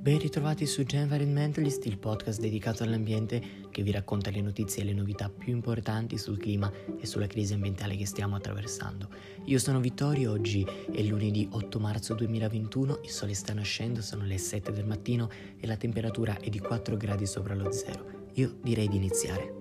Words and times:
Ben 0.00 0.18
ritrovati 0.18 0.64
su 0.64 0.82
The 0.82 0.96
Environmentalist, 0.96 1.84
il 1.84 1.98
podcast 1.98 2.40
dedicato 2.40 2.82
all'ambiente 2.82 3.68
che 3.70 3.82
vi 3.82 3.90
racconta 3.90 4.30
le 4.30 4.40
notizie 4.40 4.82
e 4.82 4.86
le 4.86 4.94
novità 4.94 5.28
più 5.28 5.52
importanti 5.52 6.16
sul 6.16 6.38
clima 6.38 6.72
e 6.98 7.04
sulla 7.04 7.26
crisi 7.26 7.52
ambientale 7.52 7.96
che 7.96 8.06
stiamo 8.06 8.34
attraversando. 8.34 9.10
Io 9.44 9.58
sono 9.58 9.78
Vittorio, 9.78 10.30
oggi 10.30 10.66
è 10.90 11.02
lunedì 11.02 11.46
8 11.50 11.78
marzo 11.78 12.14
2021, 12.14 13.00
il 13.02 13.10
sole 13.10 13.34
sta 13.34 13.52
nascendo, 13.52 14.00
sono 14.00 14.24
le 14.24 14.38
7 14.38 14.72
del 14.72 14.86
mattino 14.86 15.28
e 15.58 15.66
la 15.66 15.76
temperatura 15.76 16.38
è 16.38 16.48
di 16.48 16.60
4 16.60 16.96
gradi 16.96 17.26
sopra 17.26 17.54
lo 17.54 17.70
zero. 17.70 18.28
Io 18.36 18.56
direi 18.62 18.88
di 18.88 18.96
iniziare. 18.96 19.59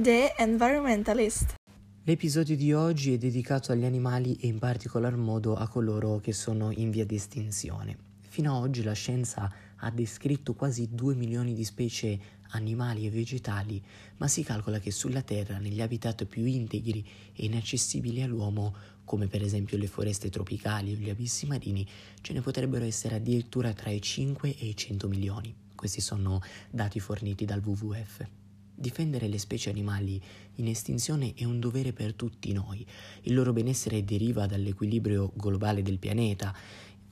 The 0.00 0.32
Environmentalist. 0.38 1.56
L'episodio 2.04 2.56
di 2.56 2.72
oggi 2.72 3.12
è 3.12 3.18
dedicato 3.18 3.70
agli 3.70 3.84
animali 3.84 4.34
e 4.36 4.46
in 4.46 4.58
particolar 4.58 5.14
modo 5.16 5.56
a 5.56 5.68
coloro 5.68 6.20
che 6.20 6.32
sono 6.32 6.70
in 6.70 6.90
via 6.90 7.04
di 7.04 7.16
estinzione. 7.16 7.98
Fino 8.26 8.56
ad 8.56 8.62
oggi 8.62 8.82
la 8.82 8.94
scienza 8.94 9.52
ha 9.76 9.90
descritto 9.90 10.54
quasi 10.54 10.88
2 10.90 11.14
milioni 11.16 11.52
di 11.52 11.64
specie 11.64 12.18
animali 12.52 13.06
e 13.06 13.10
vegetali, 13.10 13.82
ma 14.16 14.26
si 14.26 14.42
calcola 14.42 14.78
che 14.78 14.90
sulla 14.90 15.20
Terra, 15.20 15.58
negli 15.58 15.82
habitat 15.82 16.24
più 16.24 16.46
integri 16.46 17.06
e 17.34 17.44
inaccessibili 17.44 18.22
all'uomo, 18.22 18.74
come 19.04 19.26
per 19.26 19.42
esempio 19.42 19.76
le 19.76 19.86
foreste 19.86 20.30
tropicali 20.30 20.94
o 20.94 20.96
gli 20.96 21.10
abissi 21.10 21.44
marini, 21.44 21.86
ce 22.22 22.32
ne 22.32 22.40
potrebbero 22.40 22.86
essere 22.86 23.16
addirittura 23.16 23.74
tra 23.74 23.90
i 23.90 24.00
5 24.00 24.56
e 24.56 24.66
i 24.66 24.74
100 24.74 25.08
milioni. 25.08 25.54
Questi 25.74 26.00
sono 26.00 26.40
dati 26.70 27.00
forniti 27.00 27.44
dal 27.44 27.60
WWF. 27.62 28.26
Difendere 28.80 29.28
le 29.28 29.38
specie 29.38 29.68
animali 29.68 30.18
in 30.54 30.66
estinzione 30.66 31.34
è 31.34 31.44
un 31.44 31.60
dovere 31.60 31.92
per 31.92 32.14
tutti 32.14 32.50
noi. 32.54 32.82
Il 33.24 33.34
loro 33.34 33.52
benessere 33.52 34.06
deriva 34.06 34.46
dall'equilibrio 34.46 35.32
globale 35.34 35.82
del 35.82 35.98
pianeta. 35.98 36.56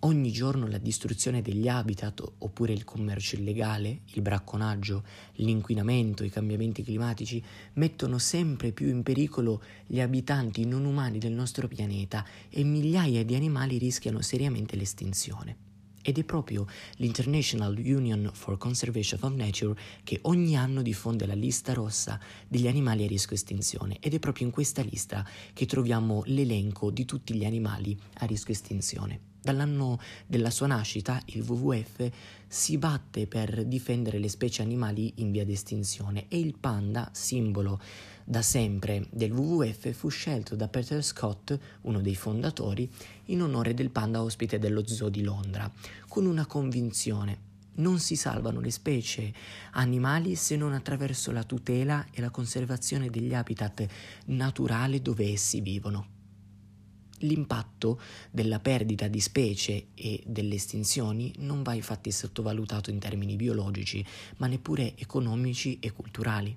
Ogni 0.00 0.30
giorno 0.30 0.66
la 0.66 0.76
distruzione 0.76 1.40
degli 1.40 1.66
habitat 1.66 2.22
oppure 2.36 2.74
il 2.74 2.84
commercio 2.84 3.36
illegale, 3.36 4.00
il 4.12 4.20
bracconaggio, 4.20 5.04
l'inquinamento, 5.36 6.22
i 6.22 6.28
cambiamenti 6.28 6.82
climatici 6.82 7.42
mettono 7.74 8.18
sempre 8.18 8.72
più 8.72 8.88
in 8.88 9.02
pericolo 9.02 9.62
gli 9.86 10.00
abitanti 10.00 10.66
non 10.66 10.84
umani 10.84 11.16
del 11.16 11.32
nostro 11.32 11.66
pianeta 11.66 12.26
e 12.50 12.62
migliaia 12.62 13.24
di 13.24 13.34
animali 13.34 13.78
rischiano 13.78 14.20
seriamente 14.20 14.76
l'estinzione. 14.76 15.72
Ed 16.06 16.18
è 16.18 16.22
proprio 16.22 16.66
l'International 16.96 17.78
Union 17.78 18.28
for 18.34 18.58
Conservation 18.58 19.18
of 19.22 19.32
Nature 19.32 19.80
che 20.04 20.18
ogni 20.24 20.54
anno 20.54 20.82
diffonde 20.82 21.24
la 21.24 21.32
lista 21.32 21.72
rossa 21.72 22.20
degli 22.46 22.68
animali 22.68 23.04
a 23.04 23.06
rischio 23.06 23.34
estinzione 23.34 23.96
ed 24.00 24.12
è 24.12 24.18
proprio 24.18 24.44
in 24.44 24.52
questa 24.52 24.82
lista 24.82 25.26
che 25.54 25.64
troviamo 25.64 26.22
l'elenco 26.26 26.90
di 26.90 27.06
tutti 27.06 27.34
gli 27.34 27.46
animali 27.46 27.98
a 28.18 28.26
rischio 28.26 28.52
estinzione. 28.52 29.33
Dall'anno 29.44 30.00
della 30.26 30.48
sua 30.48 30.68
nascita 30.68 31.20
il 31.26 31.42
WWF 31.42 32.10
si 32.48 32.78
batte 32.78 33.26
per 33.26 33.66
difendere 33.66 34.18
le 34.18 34.30
specie 34.30 34.62
animali 34.62 35.12
in 35.16 35.30
via 35.30 35.44
di 35.44 35.52
estinzione 35.52 36.28
e 36.28 36.38
il 36.38 36.56
panda, 36.58 37.10
simbolo 37.12 37.78
da 38.24 38.40
sempre 38.40 39.06
del 39.10 39.32
WWF, 39.32 39.92
fu 39.92 40.08
scelto 40.08 40.56
da 40.56 40.68
Peter 40.68 41.04
Scott, 41.04 41.58
uno 41.82 42.00
dei 42.00 42.14
fondatori, 42.14 42.90
in 43.26 43.42
onore 43.42 43.74
del 43.74 43.90
panda 43.90 44.22
ospite 44.22 44.58
dello 44.58 44.86
zoo 44.86 45.10
di 45.10 45.22
Londra, 45.22 45.70
con 46.08 46.24
una 46.24 46.46
convinzione. 46.46 47.52
Non 47.74 47.98
si 47.98 48.16
salvano 48.16 48.60
le 48.60 48.70
specie 48.70 49.30
animali 49.72 50.36
se 50.36 50.56
non 50.56 50.72
attraverso 50.72 51.32
la 51.32 51.44
tutela 51.44 52.06
e 52.12 52.22
la 52.22 52.30
conservazione 52.30 53.10
degli 53.10 53.34
habitat 53.34 53.86
naturali 54.24 55.02
dove 55.02 55.30
essi 55.30 55.60
vivono. 55.60 56.13
L'impatto 57.18 58.00
della 58.30 58.58
perdita 58.58 59.08
di 59.08 59.20
specie 59.20 59.88
e 59.94 60.22
delle 60.26 60.56
estinzioni 60.56 61.32
non 61.38 61.62
va 61.62 61.74
infatti 61.74 62.10
sottovalutato 62.10 62.90
in 62.90 62.98
termini 62.98 63.36
biologici, 63.36 64.04
ma 64.38 64.46
neppure 64.46 64.96
economici 64.96 65.78
e 65.80 65.92
culturali. 65.92 66.56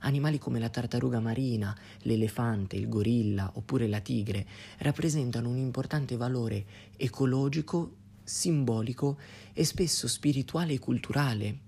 Animali 0.00 0.38
come 0.38 0.58
la 0.58 0.70
tartaruga 0.70 1.20
marina, 1.20 1.76
l'elefante, 2.02 2.76
il 2.76 2.88
gorilla 2.88 3.50
oppure 3.54 3.86
la 3.86 4.00
tigre 4.00 4.46
rappresentano 4.78 5.50
un 5.50 5.58
importante 5.58 6.16
valore 6.16 6.64
ecologico, 6.96 7.96
simbolico 8.24 9.18
e 9.52 9.64
spesso 9.64 10.08
spirituale 10.08 10.74
e 10.74 10.78
culturale 10.78 11.58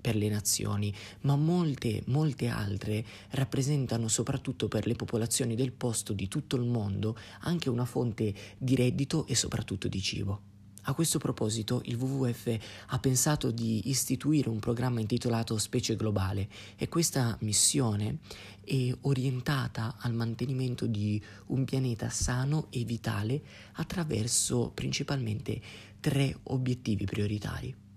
per 0.00 0.16
le 0.16 0.28
nazioni, 0.28 0.92
ma 1.22 1.36
molte, 1.36 2.02
molte 2.06 2.48
altre 2.48 3.04
rappresentano 3.30 4.08
soprattutto 4.08 4.68
per 4.68 4.86
le 4.86 4.94
popolazioni 4.94 5.54
del 5.54 5.72
posto 5.72 6.12
di 6.12 6.28
tutto 6.28 6.56
il 6.56 6.64
mondo 6.64 7.16
anche 7.40 7.68
una 7.68 7.84
fonte 7.84 8.34
di 8.58 8.74
reddito 8.74 9.26
e 9.26 9.34
soprattutto 9.34 9.88
di 9.88 10.00
cibo. 10.00 10.50
A 10.84 10.94
questo 10.94 11.18
proposito 11.18 11.82
il 11.84 11.96
WWF 11.96 12.58
ha 12.86 12.98
pensato 12.98 13.50
di 13.50 13.90
istituire 13.90 14.48
un 14.48 14.58
programma 14.60 15.00
intitolato 15.00 15.58
Specie 15.58 15.94
Globale 15.94 16.48
e 16.76 16.88
questa 16.88 17.36
missione 17.42 18.18
è 18.64 18.90
orientata 19.02 19.96
al 19.98 20.14
mantenimento 20.14 20.86
di 20.86 21.22
un 21.46 21.64
pianeta 21.64 22.08
sano 22.08 22.68
e 22.70 22.84
vitale 22.84 23.42
attraverso 23.74 24.70
principalmente 24.72 25.60
tre 26.00 26.38
obiettivi 26.44 27.04
prioritari. 27.04 27.88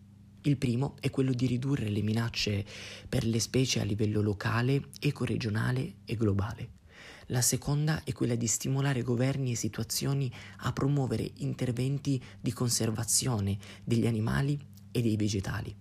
Il 0.45 0.57
primo 0.57 0.95
è 0.99 1.09
quello 1.09 1.31
di 1.33 1.45
ridurre 1.45 1.87
le 1.87 2.01
minacce 2.01 2.65
per 3.07 3.23
le 3.23 3.39
specie 3.39 3.79
a 3.79 3.85
livello 3.85 4.21
locale, 4.21 4.89
ecoregionale 4.99 5.95
e 6.03 6.15
globale. 6.15 6.81
La 7.27 7.41
seconda 7.41 8.03
è 8.03 8.11
quella 8.11 8.35
di 8.35 8.47
stimolare 8.47 9.03
governi 9.03 9.51
e 9.51 9.55
situazioni 9.55 10.29
a 10.57 10.73
promuovere 10.73 11.31
interventi 11.37 12.21
di 12.41 12.51
conservazione 12.51 13.57
degli 13.85 14.05
animali 14.05 14.59
e 14.91 15.01
dei 15.01 15.15
vegetali. 15.15 15.73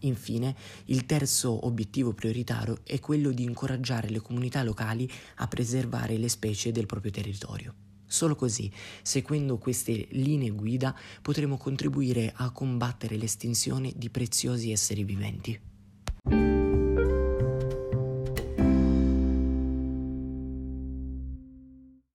Infine, 0.00 0.54
il 0.86 1.06
terzo 1.06 1.66
obiettivo 1.66 2.12
prioritario 2.12 2.80
è 2.84 2.98
quello 3.00 3.32
di 3.32 3.44
incoraggiare 3.44 4.10
le 4.10 4.20
comunità 4.20 4.62
locali 4.62 5.10
a 5.36 5.48
preservare 5.48 6.18
le 6.18 6.28
specie 6.28 6.70
del 6.70 6.86
proprio 6.86 7.12
territorio. 7.12 7.74
Solo 8.10 8.34
così, 8.34 8.68
seguendo 9.02 9.56
queste 9.56 10.08
linee 10.10 10.50
guida, 10.50 10.92
potremo 11.22 11.56
contribuire 11.56 12.32
a 12.34 12.50
combattere 12.50 13.16
l'estinzione 13.16 13.92
di 13.94 14.10
preziosi 14.10 14.72
esseri 14.72 15.04
viventi. 15.04 15.60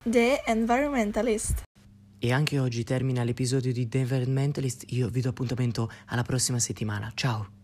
The 0.05 0.43
Environmentalist. 0.47 1.63
E 2.21 2.33
anche 2.33 2.61
oggi 2.61 2.85
termina 2.85 3.25
l'episodio 3.25 3.73
di 3.73 3.89
The 3.89 3.99
Environmentalist, 3.99 4.85
io 4.93 5.09
vi 5.09 5.21
do 5.21 5.31
appuntamento 5.31 5.91
alla 6.07 6.23
prossima 6.23 6.61
settimana. 6.61 7.11
Ciao! 7.17 7.60